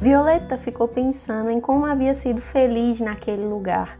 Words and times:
Violeta 0.00 0.56
ficou 0.56 0.86
pensando 0.86 1.50
em 1.50 1.60
como 1.60 1.84
havia 1.84 2.14
sido 2.14 2.40
feliz 2.40 3.00
naquele 3.00 3.44
lugar. 3.44 3.98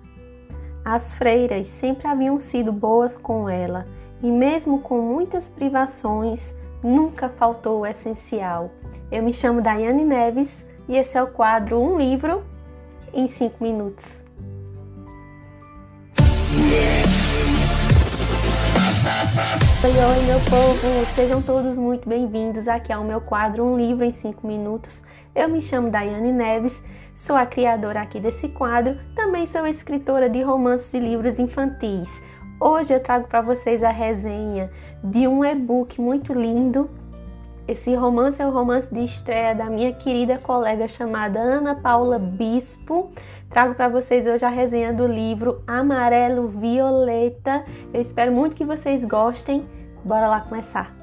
As 0.85 1.13
freiras 1.13 1.67
sempre 1.67 2.07
haviam 2.07 2.39
sido 2.39 2.73
boas 2.73 3.17
com 3.17 3.49
ela 3.49 3.85
e, 4.23 4.31
mesmo 4.31 4.79
com 4.79 5.01
muitas 5.01 5.51
privações, 5.51 6.55
nunca 6.85 7.29
faltou 7.29 7.81
o 7.81 7.87
essencial. 7.87 8.71
Eu 9.11 9.25
me 9.25 9.33
chamo 9.33 9.61
Daiane 9.61 10.05
Neves 10.05 10.65
e 10.89 10.97
esse 10.97 11.19
é 11.19 11.23
o 11.23 11.33
quadro 11.33 11.81
Um 11.81 11.99
Livro 11.99 12.45
em 13.13 13.27
5 13.27 13.57
Minutos. 13.61 14.28
Oi, 19.39 19.91
oi, 19.91 20.27
meu 20.27 20.41
povo! 20.51 21.07
Sejam 21.15 21.41
todos 21.41 21.79
muito 21.79 22.09
bem-vindos 22.09 22.67
aqui 22.67 22.93
ao 22.93 23.05
meu 23.05 23.21
quadro 23.21 23.65
Um 23.65 23.77
Livro 23.77 24.05
em 24.05 24.11
5 24.11 24.45
Minutos. 24.45 25.05
Eu 25.33 25.49
me 25.49 25.63
chamo 25.63 25.91
Daiane 25.91 26.33
Neves, 26.33 26.83
sou 27.15 27.37
a 27.37 27.47
criadora 27.47 28.03
aqui 28.03 28.19
desse 28.19 28.49
quadro, 28.49 28.99
também 29.15 29.47
sou 29.47 29.65
escritora 29.65 30.29
de 30.29 30.43
romances 30.43 30.93
e 30.93 30.99
livros 30.99 31.39
infantis. 31.39 32.21
Hoje 32.61 32.93
eu 32.93 32.99
trago 32.99 33.29
para 33.29 33.41
vocês 33.41 33.85
a 33.85 33.91
resenha 33.91 34.73
de 35.05 35.29
um 35.29 35.45
e-book 35.45 36.01
muito 36.01 36.33
lindo 36.33 36.91
esse 37.69 37.95
romance 37.95 38.41
é 38.41 38.47
o 38.47 38.51
romance 38.51 38.89
de 38.91 39.05
estreia 39.05 39.55
da 39.55 39.69
minha 39.69 39.93
querida 39.93 40.39
colega 40.39 40.89
chamada 40.89 41.39
Ana 41.39 41.75
Paula 41.75 42.19
Bispo. 42.19 43.11
Trago 43.49 43.75
para 43.75 43.89
vocês 43.89 44.27
hoje 44.27 44.45
a 44.45 44.51
resenha 44.51 44.93
do 44.93 45.07
livro 45.07 45.63
Amarelo 45.67 46.49
Violeta. 46.49 47.65
Eu 47.95 48.01
espero 48.01 48.31
muito 48.31 48.55
que 48.55 48.65
vocês 48.65 49.07
gostem. 49.07 49.67
Bora 50.05 50.29
lá 50.29 50.43
começar. 50.43 50.95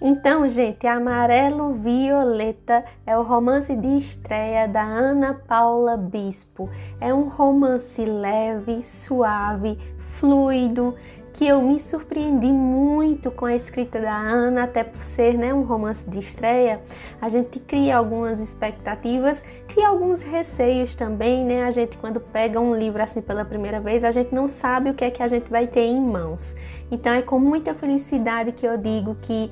Então, 0.00 0.48
gente, 0.48 0.86
Amarelo 0.86 1.72
Violeta 1.72 2.84
é 3.04 3.18
o 3.18 3.22
romance 3.22 3.74
de 3.74 3.98
estreia 3.98 4.68
da 4.68 4.82
Ana 4.82 5.34
Paula 5.34 5.96
Bispo. 5.96 6.70
É 7.00 7.12
um 7.12 7.28
romance 7.28 8.04
leve, 8.04 8.84
suave, 8.84 9.76
fluido, 9.98 10.94
que 11.34 11.44
eu 11.44 11.60
me 11.60 11.80
surpreendi 11.80 12.52
muito 12.52 13.28
com 13.28 13.44
a 13.44 13.56
escrita 13.56 14.00
da 14.00 14.16
Ana, 14.16 14.62
até 14.62 14.84
por 14.84 15.02
ser 15.02 15.36
né, 15.36 15.52
um 15.52 15.64
romance 15.64 16.08
de 16.08 16.20
estreia. 16.20 16.80
A 17.20 17.28
gente 17.28 17.58
cria 17.58 17.96
algumas 17.96 18.38
expectativas, 18.38 19.44
cria 19.66 19.88
alguns 19.88 20.22
receios 20.22 20.94
também, 20.94 21.44
né? 21.44 21.64
A 21.64 21.72
gente, 21.72 21.98
quando 21.98 22.20
pega 22.20 22.60
um 22.60 22.72
livro 22.72 23.02
assim 23.02 23.20
pela 23.20 23.44
primeira 23.44 23.80
vez, 23.80 24.04
a 24.04 24.12
gente 24.12 24.32
não 24.32 24.48
sabe 24.48 24.90
o 24.90 24.94
que 24.94 25.04
é 25.04 25.10
que 25.10 25.24
a 25.24 25.28
gente 25.28 25.50
vai 25.50 25.66
ter 25.66 25.84
em 25.84 26.00
mãos. 26.00 26.54
Então 26.88 27.12
é 27.12 27.20
com 27.20 27.40
muita 27.40 27.74
felicidade 27.74 28.52
que 28.52 28.64
eu 28.64 28.78
digo 28.78 29.16
que 29.20 29.50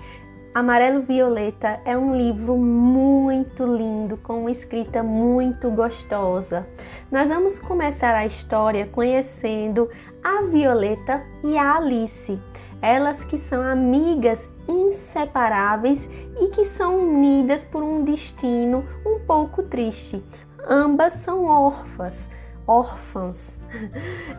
Amarelo 0.55 1.01
Violeta 1.01 1.81
é 1.83 1.97
um 1.97 2.15
livro 2.15 2.59
muito 2.59 3.65
lindo, 3.65 4.19
com 4.19 4.41
uma 4.41 4.51
escrita 4.51 5.03
muito 5.03 5.71
gostosa. 5.71 6.69
Nós 7.11 7.31
vamos 7.31 7.59
começar 7.59 8.15
a 8.15 8.27
história 8.27 8.87
conhecendo 8.87 9.89
a 10.23 10.43
Violeta 10.43 11.23
e 11.43 11.57
a 11.57 11.79
Alice, 11.79 12.39
elas 12.83 13.25
que 13.25 13.39
são 13.39 13.63
amigas 13.63 14.51
inseparáveis 14.69 16.07
e 16.39 16.49
que 16.49 16.67
são 16.67 16.99
unidas 16.99 17.65
por 17.65 17.83
um 17.83 18.05
destino 18.05 18.85
um 19.07 19.21
pouco 19.21 19.63
triste. 19.63 20.23
Ambas 20.69 21.15
são 21.15 21.47
órfãs 21.47 22.29
órfãs. 22.67 23.61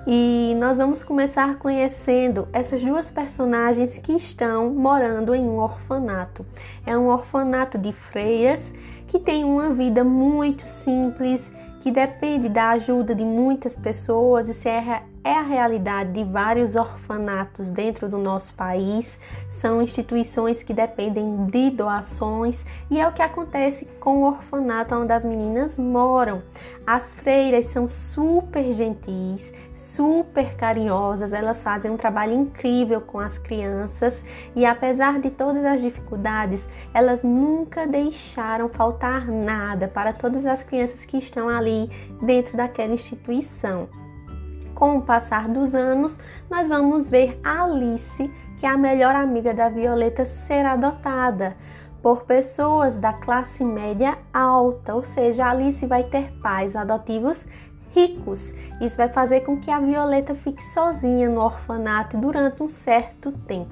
E 0.07 0.55
nós 0.59 0.77
vamos 0.77 1.03
começar 1.03 1.55
conhecendo 1.57 2.47
essas 2.52 2.83
duas 2.83 3.09
personagens 3.11 3.97
que 3.97 4.13
estão 4.13 4.69
morando 4.69 5.33
em 5.33 5.47
um 5.47 5.57
orfanato. 5.57 6.45
É 6.85 6.97
um 6.97 7.07
orfanato 7.07 7.77
de 7.77 7.91
freiras 7.91 8.73
que 9.07 9.19
tem 9.19 9.44
uma 9.44 9.69
vida 9.69 10.03
muito 10.03 10.67
simples, 10.67 11.51
que 11.79 11.91
depende 11.91 12.49
da 12.49 12.69
ajuda 12.69 13.13
de 13.13 13.25
muitas 13.25 13.75
pessoas 13.75 14.47
e 14.47 14.53
se 14.53 14.69
é 14.69 15.03
é 15.23 15.31
a 15.31 15.41
realidade 15.41 16.11
de 16.11 16.23
vários 16.23 16.75
orfanatos 16.75 17.69
dentro 17.69 18.09
do 18.09 18.17
nosso 18.17 18.53
país. 18.56 19.17
São 19.47 19.81
instituições 19.81 20.61
que 20.61 20.73
dependem 20.73 21.45
de 21.45 21.69
doações 21.69 22.66
e 22.91 23.00
é 23.00 23.07
o 23.07 23.13
que 23.13 23.22
acontece 23.22 23.85
com 24.00 24.22
o 24.22 24.28
orfanato 24.28 24.95
onde 24.95 25.13
as 25.13 25.23
meninas 25.23 25.79
moram. 25.79 26.44
As 26.85 27.13
freiras 27.13 27.67
são 27.67 27.88
super 27.88 28.69
gentis, 28.72 29.53
super 29.73 30.56
carinhosas, 30.56 31.31
elas 31.31 31.62
fazem 31.62 31.89
um 31.89 31.97
trabalho 31.97 32.33
incrível 32.33 33.00
com 33.00 33.19
as 33.19 33.38
crianças 33.38 34.25
e 34.53 34.66
apesar 34.66 35.19
de 35.19 35.29
todas 35.29 35.63
as 35.63 35.81
dificuldades, 35.81 36.69
elas 36.94 37.23
nunca 37.23 37.88
deixaram 37.88 38.67
faltar 38.67 39.28
nada 39.28 39.88
para 39.88 40.12
todas 40.12 40.45
as 40.45 40.63
crianças 40.63 41.06
que 41.06 41.17
estão 41.17 41.47
ali 41.47 41.89
dentro 42.22 42.57
daquela 42.57 42.94
instituição. 42.94 44.03
Com 44.83 44.97
o 44.97 45.01
passar 45.01 45.47
dos 45.47 45.73
anos, 45.73 46.19
nós 46.51 46.67
vamos 46.67 47.09
ver 47.09 47.39
Alice, 47.41 48.29
que 48.57 48.66
é 48.66 48.69
a 48.69 48.77
melhor 48.77 49.16
amiga 49.16 49.53
da 49.53 49.69
Violeta, 49.69 50.25
ser 50.25 50.66
adotada 50.66 51.55
por 52.01 52.25
pessoas 52.25 52.97
da 52.97 53.13
classe 53.13 53.63
média 53.63 54.17
alta, 54.33 54.94
ou 54.94 55.01
seja, 55.01 55.45
Alice 55.45 55.88
vai 55.88 56.03
ter 56.03 56.33
pais 56.41 56.75
adotivos 56.75 57.47
ricos. 57.95 58.53
Isso 58.81 58.97
vai 58.97 59.07
fazer 59.07 59.39
com 59.39 59.57
que 59.57 59.71
a 59.71 59.79
Violeta 59.79 60.35
fique 60.35 60.61
sozinha 60.61 61.29
no 61.29 61.39
orfanato 61.39 62.17
durante 62.17 62.61
um 62.61 62.67
certo 62.67 63.31
tempo. 63.31 63.71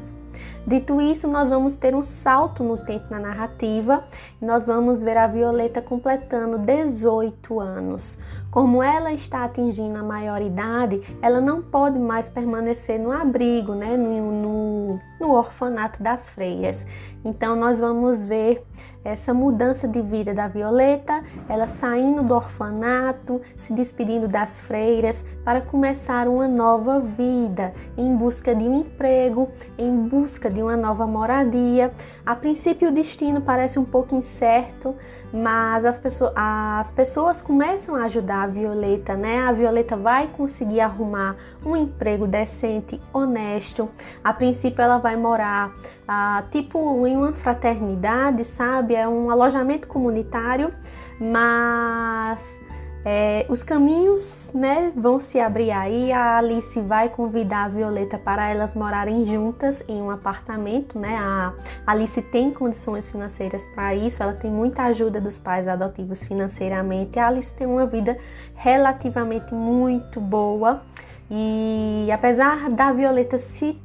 Dito 0.66 1.02
isso, 1.02 1.28
nós 1.28 1.50
vamos 1.50 1.74
ter 1.74 1.94
um 1.94 2.04
salto 2.04 2.64
no 2.64 2.78
tempo 2.78 3.08
na 3.10 3.20
narrativa 3.20 4.02
nós 4.42 4.66
vamos 4.66 5.04
ver 5.04 5.18
a 5.18 5.28
Violeta 5.28 5.84
completando 5.84 6.58
18 6.58 7.60
anos. 7.60 8.18
Como 8.52 8.84
ela 8.84 9.14
está 9.14 9.46
atingindo 9.46 9.98
a 9.98 10.04
maioridade, 10.04 11.02
ela 11.22 11.40
não 11.40 11.62
pode 11.62 11.98
mais 11.98 12.28
permanecer 12.28 13.00
no 13.00 13.10
abrigo, 13.10 13.74
né, 13.74 13.96
no, 13.96 14.30
no, 14.30 15.00
no 15.22 15.32
orfanato 15.32 16.04
das 16.04 16.30
freiras. 16.30 16.86
Então, 17.24 17.56
nós 17.56 17.80
vamos 17.80 18.26
ver 18.26 18.62
essa 19.04 19.34
mudança 19.34 19.88
de 19.88 20.02
vida 20.02 20.34
da 20.34 20.48
Violeta, 20.48 21.24
ela 21.50 21.68
saindo 21.68 22.24
do 22.24 22.36
orfanato, 22.36 23.42
se 23.56 23.74
despedindo 23.74 24.28
das 24.28 24.62
freiras 24.62 25.26
para 25.44 25.62
começar 25.62 26.28
uma 26.28 26.48
nova 26.48 27.00
vida, 27.00 27.74
em 27.98 28.16
busca 28.16 28.54
de 28.54 28.66
um 28.66 28.82
emprego, 28.82 29.50
em 29.78 29.96
busca 30.08 30.50
de 30.50 30.62
uma 30.62 30.78
nova 30.78 31.08
moradia. 31.08 31.92
A 32.26 32.36
princípio 32.36 32.90
o 32.90 32.92
destino 32.92 33.42
parece 33.42 33.80
um 33.80 33.86
pouco 33.86 34.14
incerto, 34.14 34.96
mas 35.34 35.86
as 35.86 35.98
pessoas, 35.98 36.34
as 36.36 36.92
pessoas 36.92 37.42
começam 37.42 37.96
a 37.96 38.04
ajudar 38.04 38.41
a 38.44 38.48
Violeta, 38.48 39.16
né? 39.16 39.42
A 39.42 39.52
Violeta 39.52 39.96
vai 39.96 40.28
conseguir 40.28 40.82
arrumar 40.82 41.36
um 41.66 41.76
emprego 41.76 42.28
decente, 42.28 43.02
honesto. 43.14 43.90
A 44.24 44.34
princípio 44.34 44.82
ela 44.82 44.98
vai 44.98 45.16
morar 45.16 45.74
ah, 46.08 46.44
tipo 46.50 47.06
em 47.06 47.16
uma 47.16 47.34
fraternidade, 47.34 48.44
sabe? 48.44 48.96
É 48.96 49.08
um 49.08 49.30
alojamento 49.30 49.88
comunitário, 49.88 50.74
mas 51.20 52.60
é, 53.04 53.46
os 53.50 53.64
caminhos 53.64 54.52
né, 54.54 54.92
vão 54.96 55.20
se 55.20 55.40
abrir 55.40 55.72
aí. 55.72 56.12
A 56.12 56.38
Alice 56.38 56.80
vai 56.82 57.10
convidar 57.10 57.66
a 57.66 57.68
Violeta 57.68 58.18
para 58.18 58.50
elas 58.50 58.76
morarem 58.76 59.26
juntas 59.26 59.84
em 59.88 60.02
um 60.02 60.12
apartamento. 60.12 61.00
Né? 61.00 61.16
A 61.16 61.54
Alice 61.88 62.22
tem 62.22 62.52
condições 62.52 63.10
financeiras 63.10 63.66
para 63.68 63.96
isso, 63.96 64.22
ela 64.22 64.34
tem 64.34 64.52
muita 64.52 64.84
ajuda 64.84 65.20
dos 65.20 65.40
pais 65.40 65.68
adotivos 65.68 66.24
financeiramente. 66.24 67.18
A 67.18 67.28
Alice 67.28 67.54
tem 67.54 67.66
uma 67.66 67.86
vida 67.86 68.18
relativamente 68.56 69.54
muito 69.54 70.22
boa. 70.22 70.84
E 71.30 72.10
apesar 72.12 72.70
da 72.70 72.92
Violeta 72.92 73.38
se 73.38 73.80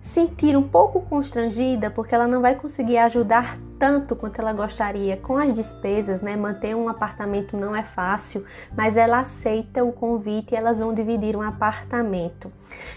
sentir 0.00 0.56
um 0.56 0.62
pouco 0.62 1.00
constrangida 1.02 1.90
porque 1.90 2.14
ela 2.14 2.26
não 2.26 2.40
vai 2.40 2.54
conseguir 2.54 2.98
ajudar 2.98 3.58
tanto 3.78 4.14
quanto 4.14 4.40
ela 4.40 4.52
gostaria 4.52 5.16
com 5.16 5.38
as 5.38 5.52
despesas, 5.52 6.20
né? 6.20 6.36
Manter 6.36 6.74
um 6.74 6.88
apartamento 6.88 7.56
não 7.56 7.74
é 7.74 7.82
fácil, 7.82 8.44
mas 8.76 8.96
ela 8.96 9.20
aceita 9.20 9.82
o 9.84 9.92
convite 9.92 10.52
e 10.52 10.56
elas 10.56 10.78
vão 10.78 10.92
dividir 10.92 11.34
um 11.34 11.42
apartamento. 11.42 12.52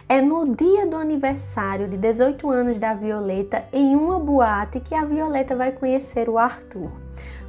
É 0.09 0.21
no 0.21 0.53
dia 0.53 0.85
do 0.85 0.97
aniversário 0.97 1.87
de 1.87 1.97
18 1.97 2.49
anos 2.49 2.79
da 2.79 2.93
Violeta, 2.93 3.63
em 3.71 3.95
uma 3.95 4.19
boate, 4.19 4.81
que 4.81 4.93
a 4.93 5.05
Violeta 5.05 5.55
vai 5.55 5.71
conhecer 5.71 6.27
o 6.27 6.37
Arthur. 6.37 7.02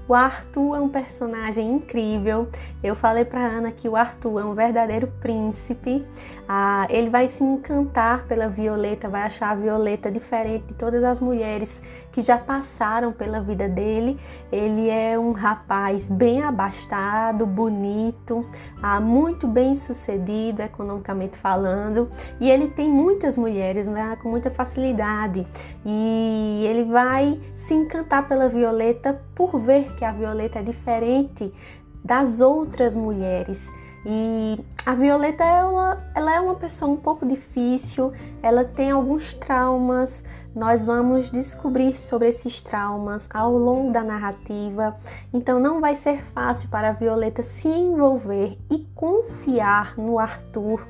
O 0.07 0.13
Arthur 0.13 0.77
é 0.77 0.81
um 0.81 0.89
personagem 0.89 1.71
incrível. 1.71 2.47
Eu 2.83 2.95
falei 2.95 3.25
para 3.25 3.41
Ana 3.41 3.71
que 3.71 3.89
o 3.89 3.97
Arthur 3.97 4.41
é 4.41 4.45
um 4.45 4.53
verdadeiro 4.53 5.11
príncipe. 5.19 6.05
Ah, 6.47 6.87
ele 6.91 7.09
vai 7.09 7.27
se 7.27 7.43
encantar 7.43 8.27
pela 8.27 8.47
Violeta, 8.47 9.09
vai 9.09 9.23
achar 9.23 9.51
a 9.51 9.55
Violeta 9.55 10.11
diferente 10.11 10.67
de 10.67 10.75
todas 10.75 11.03
as 11.03 11.21
mulheres 11.21 11.81
que 12.13 12.21
já 12.21 12.37
passaram 12.37 13.13
pela 13.13 13.41
vida 13.41 13.67
dele. 13.67 14.19
Ele 14.53 14.91
é 14.91 15.19
um 15.19 15.33
rapaz 15.33 16.11
bem 16.11 16.43
abastado, 16.43 17.47
bonito, 17.47 18.47
ah, 18.83 19.01
muito 19.01 19.49
bem 19.49 19.75
sucedido 19.75 20.61
economicamente 20.61 21.39
falando, 21.39 22.11
e 22.39 22.51
ele 22.51 22.69
tem 22.69 22.91
muitas 22.91 23.39
mulheres 23.39 23.89
né, 23.89 24.19
com 24.23 24.29
muita 24.29 24.51
facilidade. 24.51 25.47
E 25.85 26.67
ele 26.69 26.85
vai 26.85 27.41
se 27.55 27.73
encantar 27.73 28.29
pela 28.29 28.51
Violeta 28.51 29.19
por 29.35 29.59
ver 29.59 29.94
que 29.95 30.05
a 30.05 30.13
Violeta 30.13 30.59
é 30.59 30.63
diferente 30.63 31.53
das 32.05 32.41
outras 32.41 32.95
mulheres. 32.95 33.73
E 34.07 34.63
a 34.85 34.95
Violeta 34.95 35.43
ela, 35.43 35.99
ela 36.15 36.35
é 36.37 36.41
uma 36.41 36.55
pessoa 36.55 36.91
um 36.91 36.97
pouco 36.97 37.25
difícil, 37.25 38.13
ela 38.43 38.63
tem 38.63 38.91
alguns 38.91 39.33
traumas. 39.33 40.23
Nós 40.55 40.85
vamos 40.85 41.31
descobrir 41.31 41.95
sobre 41.95 42.29
esses 42.29 42.61
traumas 42.61 43.27
ao 43.33 43.57
longo 43.57 43.91
da 43.93 44.05
narrativa. 44.05 44.95
Então 45.33 45.59
não 45.59 45.81
vai 45.81 45.95
ser 45.95 46.23
fácil 46.23 46.69
para 46.69 46.91
a 46.91 46.93
Violeta 46.93 47.43
se 47.43 47.69
envolver 47.69 48.59
e 48.71 48.81
confiar 48.95 49.97
no 49.97 50.19
Arthur 50.19 50.87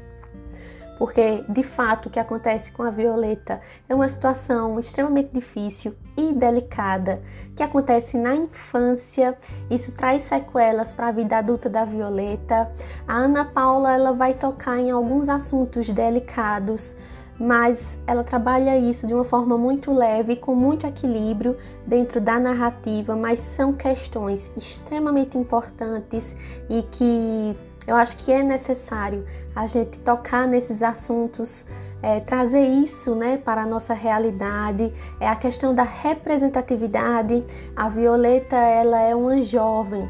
porque 0.98 1.44
de 1.48 1.62
fato 1.62 2.06
o 2.06 2.10
que 2.10 2.18
acontece 2.18 2.72
com 2.72 2.82
a 2.82 2.90
Violeta 2.90 3.60
é 3.88 3.94
uma 3.94 4.08
situação 4.08 4.78
extremamente 4.78 5.30
difícil 5.32 5.94
e 6.16 6.32
delicada 6.32 7.20
que 7.56 7.62
acontece 7.62 8.16
na 8.16 8.34
infância. 8.34 9.36
Isso 9.70 9.92
traz 9.92 10.22
sequelas 10.22 10.92
para 10.92 11.08
a 11.08 11.12
vida 11.12 11.36
adulta 11.38 11.68
da 11.68 11.84
Violeta. 11.84 12.70
A 13.06 13.14
Ana 13.14 13.44
Paula 13.44 13.92
ela 13.92 14.12
vai 14.12 14.34
tocar 14.34 14.78
em 14.78 14.90
alguns 14.90 15.28
assuntos 15.28 15.90
delicados, 15.90 16.96
mas 17.38 17.98
ela 18.06 18.22
trabalha 18.22 18.78
isso 18.78 19.06
de 19.06 19.14
uma 19.14 19.24
forma 19.24 19.58
muito 19.58 19.92
leve, 19.92 20.36
com 20.36 20.54
muito 20.54 20.86
equilíbrio 20.86 21.56
dentro 21.86 22.20
da 22.20 22.38
narrativa, 22.38 23.16
mas 23.16 23.40
são 23.40 23.72
questões 23.72 24.52
extremamente 24.56 25.36
importantes 25.36 26.36
e 26.70 26.82
que 26.82 27.56
eu 27.86 27.96
acho 27.96 28.16
que 28.16 28.32
é 28.32 28.42
necessário 28.42 29.24
a 29.54 29.66
gente 29.66 29.98
tocar 29.98 30.46
nesses 30.46 30.82
assuntos, 30.82 31.66
é, 32.02 32.20
trazer 32.20 32.66
isso 32.66 33.14
né, 33.14 33.36
para 33.36 33.62
a 33.62 33.66
nossa 33.66 33.94
realidade. 33.94 34.92
É 35.20 35.28
a 35.28 35.36
questão 35.36 35.74
da 35.74 35.82
representatividade. 35.84 37.44
A 37.74 37.88
Violeta 37.88 38.56
ela 38.56 39.00
é 39.00 39.14
uma 39.14 39.40
jovem 39.42 40.08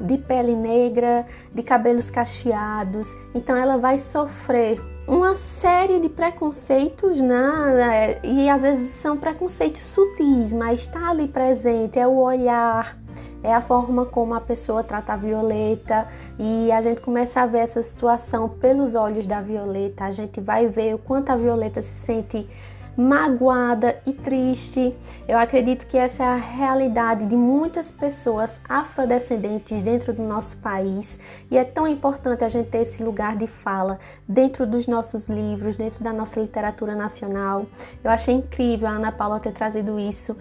de 0.00 0.18
pele 0.18 0.56
negra, 0.56 1.26
de 1.54 1.62
cabelos 1.62 2.10
cacheados, 2.10 3.14
então 3.34 3.56
ela 3.56 3.78
vai 3.78 3.98
sofrer 3.98 4.80
uma 5.06 5.34
série 5.34 6.00
de 6.00 6.08
preconceitos, 6.08 7.20
né? 7.20 8.18
E 8.22 8.48
às 8.48 8.62
vezes 8.62 8.90
são 8.90 9.16
preconceitos 9.16 9.84
sutis, 9.84 10.52
mas 10.52 10.80
está 10.80 11.10
ali 11.10 11.28
presente, 11.28 11.98
é 11.98 12.06
o 12.06 12.16
olhar, 12.16 12.98
é 13.44 13.54
a 13.54 13.60
forma 13.60 14.06
como 14.06 14.34
a 14.34 14.40
pessoa 14.40 14.82
trata 14.82 15.12
a 15.12 15.16
Violeta 15.16 16.08
e 16.38 16.72
a 16.72 16.80
gente 16.80 17.02
começa 17.02 17.42
a 17.42 17.46
ver 17.46 17.58
essa 17.58 17.82
situação 17.82 18.48
pelos 18.48 18.94
olhos 18.94 19.26
da 19.26 19.42
Violeta. 19.42 20.04
A 20.04 20.10
gente 20.10 20.40
vai 20.40 20.66
ver 20.66 20.94
o 20.94 20.98
quanto 20.98 21.30
a 21.30 21.36
Violeta 21.36 21.82
se 21.82 21.94
sente 21.94 22.48
magoada 22.96 24.00
e 24.06 24.12
triste. 24.14 24.96
Eu 25.28 25.36
acredito 25.36 25.86
que 25.86 25.98
essa 25.98 26.22
é 26.22 26.26
a 26.26 26.36
realidade 26.36 27.26
de 27.26 27.36
muitas 27.36 27.92
pessoas 27.92 28.60
afrodescendentes 28.66 29.82
dentro 29.82 30.14
do 30.14 30.22
nosso 30.22 30.56
país 30.58 31.20
e 31.50 31.58
é 31.58 31.64
tão 31.64 31.86
importante 31.86 32.44
a 32.44 32.48
gente 32.48 32.70
ter 32.70 32.78
esse 32.78 33.02
lugar 33.02 33.36
de 33.36 33.46
fala 33.46 33.98
dentro 34.26 34.66
dos 34.66 34.86
nossos 34.86 35.28
livros, 35.28 35.76
dentro 35.76 36.02
da 36.02 36.14
nossa 36.14 36.40
literatura 36.40 36.96
nacional. 36.96 37.66
Eu 38.02 38.10
achei 38.10 38.34
incrível 38.34 38.88
a 38.88 38.92
Ana 38.92 39.12
Paula 39.12 39.38
ter 39.38 39.52
trazido 39.52 39.98
isso 39.98 40.34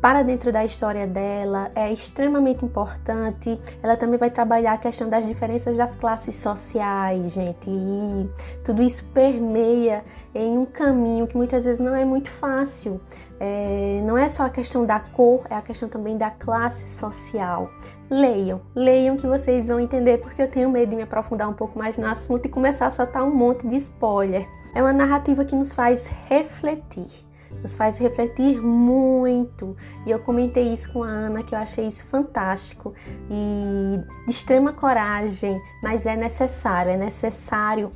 para 0.00 0.22
dentro 0.22 0.52
da 0.52 0.64
história 0.64 1.06
dela, 1.06 1.70
é 1.74 1.92
extremamente 1.92 2.64
importante. 2.64 3.58
Ela 3.82 3.96
também 3.96 4.18
vai 4.18 4.30
trabalhar 4.30 4.72
a 4.72 4.78
questão 4.78 5.08
das 5.08 5.26
diferenças 5.26 5.76
das 5.76 5.96
classes 5.96 6.36
sociais, 6.36 7.32
gente, 7.32 7.68
e 7.68 8.28
tudo 8.64 8.82
isso 8.82 9.04
permeia 9.12 10.04
em 10.34 10.56
um 10.56 10.64
caminho 10.64 11.26
que 11.26 11.36
muitas 11.36 11.64
vezes 11.64 11.80
não 11.80 11.94
é 11.94 12.04
muito 12.04 12.30
fácil. 12.30 13.00
É, 13.40 14.00
não 14.04 14.16
é 14.16 14.28
só 14.28 14.44
a 14.44 14.50
questão 14.50 14.84
da 14.86 15.00
cor, 15.00 15.46
é 15.50 15.54
a 15.54 15.62
questão 15.62 15.88
também 15.88 16.16
da 16.16 16.30
classe 16.30 16.88
social. 16.88 17.70
Leiam, 18.10 18.60
leiam 18.74 19.16
que 19.16 19.26
vocês 19.26 19.68
vão 19.68 19.78
entender, 19.78 20.18
porque 20.18 20.42
eu 20.42 20.48
tenho 20.48 20.70
medo 20.70 20.90
de 20.90 20.96
me 20.96 21.02
aprofundar 21.02 21.48
um 21.48 21.54
pouco 21.54 21.78
mais 21.78 21.98
no 21.98 22.06
assunto 22.06 22.46
e 22.46 22.48
começar 22.48 22.86
a 22.86 22.90
soltar 22.90 23.24
um 23.24 23.34
monte 23.34 23.66
de 23.66 23.76
spoiler. 23.76 24.48
É 24.74 24.82
uma 24.82 24.92
narrativa 24.92 25.44
que 25.44 25.54
nos 25.54 25.74
faz 25.74 26.10
refletir 26.28 27.27
nos 27.62 27.76
faz 27.76 27.98
refletir 27.98 28.60
muito. 28.62 29.76
E 30.06 30.10
eu 30.10 30.18
comentei 30.18 30.72
isso 30.72 30.92
com 30.92 31.02
a 31.02 31.08
Ana, 31.08 31.42
que 31.42 31.54
eu 31.54 31.58
achei 31.58 31.86
isso 31.86 32.06
fantástico 32.06 32.94
e 33.30 34.00
de 34.26 34.30
extrema 34.30 34.72
coragem, 34.72 35.60
mas 35.82 36.06
é 36.06 36.16
necessário, 36.16 36.92
é 36.92 36.96
necessário, 36.96 37.92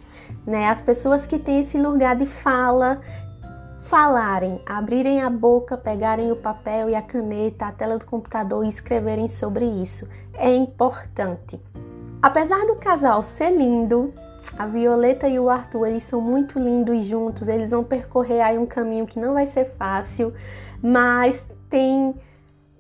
né? 0.47 0.69
As 0.69 0.81
pessoas 0.81 1.27
que 1.27 1.39
têm 1.39 1.61
esse 1.61 1.79
lugar 1.79 2.17
de 2.17 2.27
fala 2.27 3.01
falarem, 3.83 4.63
abrirem 4.65 5.23
a 5.23 5.29
boca, 5.29 5.77
pegarem 5.77 6.31
o 6.31 6.37
papel 6.37 6.89
e 6.89 6.95
a 6.95 7.03
caneta, 7.03 7.67
a 7.67 7.73
tela 7.73 7.99
do 7.99 8.07
computador 8.07 8.65
e 8.65 8.69
escreverem 8.69 9.29
sobre 9.29 9.65
isso. 9.65 10.09
É 10.35 10.55
importante. 10.55 11.61
Apesar 12.23 12.65
do 12.67 12.77
casal 12.77 13.23
ser 13.23 13.51
lindo, 13.51 14.15
a 14.59 14.67
Violeta 14.67 15.29
e 15.29 15.39
o 15.39 15.49
Arthur, 15.49 15.87
eles 15.87 16.03
são 16.03 16.21
muito 16.21 16.59
lindos 16.59 17.05
juntos, 17.05 17.49
eles 17.49 17.71
vão 17.71 17.85
percorrer 17.85 18.41
aí 18.41 18.59
um 18.59 18.67
caminho 18.67 19.07
que 19.07 19.19
não 19.19 19.35
vai 19.35 19.47
ser 19.47 19.65
fácil, 19.65 20.33
mas 20.83 21.49
tem 21.69 22.15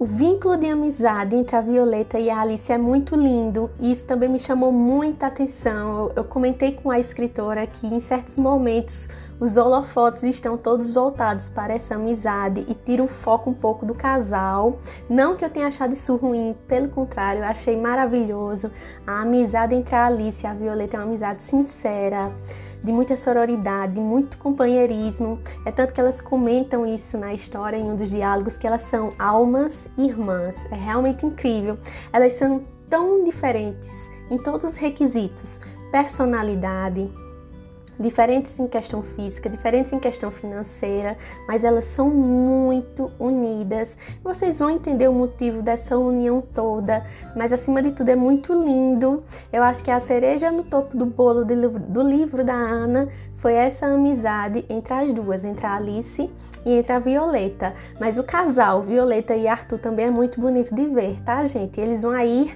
o 0.03 0.05
vínculo 0.05 0.57
de 0.57 0.67
amizade 0.67 1.37
entre 1.37 1.55
a 1.55 1.61
Violeta 1.61 2.19
e 2.19 2.29
a 2.29 2.41
Alice 2.41 2.73
é 2.73 2.77
muito 2.77 3.15
lindo 3.15 3.71
e 3.79 3.93
isso 3.93 4.05
também 4.05 4.29
me 4.29 4.37
chamou 4.37 4.73
muita 4.73 5.29
atenção. 5.29 5.97
Eu, 5.97 6.13
eu 6.17 6.25
comentei 6.25 6.73
com 6.73 6.91
a 6.91 6.99
escritora 6.99 7.65
que 7.69 7.87
em 7.87 8.01
certos 8.01 8.37
momentos 8.37 9.09
os 9.39 9.57
holofotes 9.57 10.25
estão 10.25 10.57
todos 10.57 10.93
voltados 10.93 11.49
para 11.49 11.73
essa 11.73 11.95
amizade 11.95 12.67
e 12.67 12.75
tira 12.75 13.01
o 13.01 13.07
foco 13.07 13.51
um 13.51 13.55
pouco 13.55 13.87
do 13.87 13.95
casal. 13.95 14.77
Não 15.09 15.37
que 15.37 15.45
eu 15.45 15.51
tenha 15.51 15.69
achado 15.69 15.93
isso 15.93 16.17
ruim, 16.17 16.57
pelo 16.67 16.89
contrário, 16.89 17.43
eu 17.43 17.47
achei 17.47 17.81
maravilhoso. 17.81 18.73
A 19.07 19.21
amizade 19.21 19.73
entre 19.73 19.95
a 19.95 20.07
Alice 20.07 20.45
e 20.45 20.49
a 20.49 20.53
Violeta 20.53 20.97
é 20.97 20.99
uma 20.99 21.07
amizade 21.07 21.45
sincera 21.45 22.33
de 22.83 22.93
muita 22.93 23.17
sororidade, 23.17 23.95
de 23.95 24.01
muito 24.01 24.39
companheirismo. 24.39 25.39
É 25.65 25.71
tanto 25.71 25.93
que 25.93 26.01
elas 26.01 26.21
comentam 26.21 26.87
isso 26.87 27.17
na 27.19 27.33
história, 27.33 27.77
em 27.77 27.91
um 27.91 27.97
dos 27.97 28.11
diálogos, 28.11 28.57
que 28.57 28.67
elas 28.67 28.83
são 28.83 29.13
almas 29.19 29.89
irmãs. 29.97 30.67
É 30.71 30.75
realmente 30.75 31.25
incrível. 31.25 31.79
Elas 32.13 32.35
são 32.35 32.63
tão 32.89 33.25
diferentes 33.25 34.11
em 34.31 34.39
todos 34.39 34.65
os 34.65 34.75
requisitos: 34.75 35.61
personalidade, 35.91 37.11
diferentes 37.99 38.59
em 38.59 38.67
questão 38.67 39.03
física, 39.03 39.49
diferentes 39.49 39.93
em 39.93 39.99
questão 39.99 40.31
financeira, 40.31 41.17
mas 41.47 41.65
elas 41.65 41.85
são 41.85 42.11
muito 42.11 43.11
unidas. 43.19 43.97
Vocês 44.23 44.59
vão 44.59 44.71
entender 44.71 45.09
o 45.09 45.13
motivo 45.13 45.63
dessa 45.63 45.97
união 45.97 46.41
toda, 46.41 47.05
mas 47.37 47.53
acima 47.53 47.83
de 47.83 47.93
tudo 47.93 48.09
é 48.09 48.17
muito 48.17 48.53
lindo. 48.53 49.23
Eu 49.53 49.63
acho 49.63 49.85
que 49.85 49.91
a 49.91 50.01
cereja 50.01 50.51
no 50.51 50.65
topo 50.65 50.97
do 50.97 51.07
bolo 51.07 51.45
do 51.45 52.03
livro 52.03 52.45
da 52.45 52.55
Ana 52.55 53.09
foi 53.37 53.55
essa 53.55 53.87
amizade 53.87 54.65
entre 54.69 54.95
as 54.95 55.13
duas, 55.13 55.45
entre 55.45 55.67
a 55.67 55.75
Alice 55.75 56.31
e 56.65 56.73
entre 56.73 56.93
a 56.93 56.99
Violeta. 56.99 57.75
Mas 57.99 58.17
o 58.17 58.23
casal, 58.23 58.83
Violeta 58.83 59.35
e 59.35 59.49
Arthur, 59.49 59.79
também 59.79 60.07
é 60.07 60.11
muito 60.11 60.41
bonito 60.41 60.75
de 60.75 60.87
ver, 60.89 61.21
tá, 61.23 61.45
gente? 61.45 61.81
Eles 61.81 62.03
vão 62.03 62.13
aí 62.13 62.53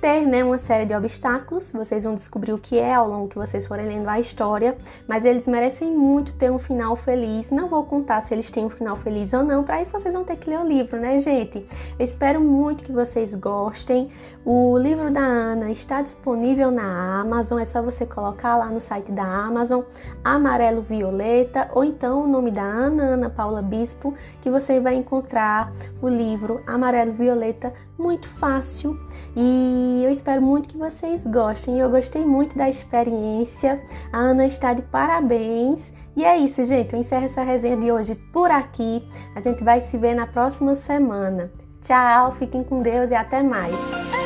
ter 0.00 0.26
né, 0.26 0.44
uma 0.44 0.58
série 0.58 0.84
de 0.84 0.94
obstáculos, 0.94 1.72
vocês 1.72 2.04
vão 2.04 2.14
descobrir 2.14 2.52
o 2.52 2.58
que 2.58 2.78
é 2.78 2.94
ao 2.94 3.08
longo 3.08 3.28
que 3.28 3.36
vocês 3.36 3.66
forem 3.66 3.86
lendo 3.86 4.08
a 4.08 4.18
história, 4.18 4.76
mas 5.06 5.24
eles 5.24 5.46
merecem 5.46 5.90
muito 5.96 6.34
ter 6.34 6.50
um 6.50 6.58
final 6.58 6.94
feliz. 6.94 7.50
Não 7.50 7.68
vou 7.68 7.84
contar 7.84 8.20
se 8.22 8.32
eles 8.32 8.50
têm 8.50 8.64
um 8.64 8.70
final 8.70 8.96
feliz 8.96 9.32
ou 9.32 9.42
não, 9.42 9.64
para 9.64 9.82
isso 9.82 9.92
vocês 9.92 10.14
vão 10.14 10.24
ter 10.24 10.36
que 10.36 10.48
ler 10.48 10.58
o 10.58 10.66
livro, 10.66 10.98
né, 10.98 11.18
gente? 11.18 11.64
Eu 11.98 12.04
espero 12.04 12.40
muito 12.40 12.84
que 12.84 12.92
vocês 12.92 13.34
gostem. 13.34 14.08
O 14.44 14.78
livro 14.78 15.10
da 15.10 15.20
Ana 15.20 15.70
está 15.70 16.00
disponível 16.00 16.70
na 16.70 17.20
Amazon, 17.20 17.58
é 17.58 17.64
só 17.64 17.82
você 17.82 18.06
colocar 18.06 18.56
lá 18.56 18.70
no 18.70 18.80
site 18.80 19.10
da 19.10 19.24
Amazon, 19.24 19.82
Amarelo 20.24 20.80
Violeta, 20.80 21.68
ou 21.72 21.84
então 21.84 22.24
o 22.24 22.28
nome 22.28 22.50
da 22.50 22.62
Ana, 22.62 23.02
Ana 23.02 23.30
Paula 23.30 23.62
Bispo, 23.62 24.14
que 24.40 24.50
você 24.50 24.80
vai 24.80 24.94
encontrar 24.94 25.72
o 26.00 26.08
livro 26.08 26.62
Amarelo 26.66 27.12
Violeta 27.12 27.72
muito 27.98 28.28
fácil 28.28 28.96
e 29.36 29.87
eu 30.04 30.10
espero 30.10 30.40
muito 30.42 30.68
que 30.68 30.76
vocês 30.76 31.26
gostem. 31.26 31.78
Eu 31.78 31.90
gostei 31.90 32.24
muito 32.24 32.56
da 32.56 32.68
experiência. 32.68 33.82
A 34.12 34.18
Ana 34.18 34.46
está 34.46 34.72
de 34.72 34.82
parabéns. 34.82 35.92
E 36.16 36.24
é 36.24 36.36
isso, 36.36 36.64
gente. 36.64 36.94
Eu 36.94 37.00
encerro 37.00 37.24
essa 37.24 37.42
resenha 37.42 37.76
de 37.76 37.90
hoje 37.90 38.14
por 38.32 38.50
aqui. 38.50 39.02
A 39.34 39.40
gente 39.40 39.62
vai 39.62 39.80
se 39.80 39.96
ver 39.96 40.14
na 40.14 40.26
próxima 40.26 40.74
semana. 40.74 41.50
Tchau, 41.80 42.32
fiquem 42.32 42.64
com 42.64 42.82
Deus 42.82 43.10
e 43.10 43.14
até 43.14 43.42
mais. 43.42 44.17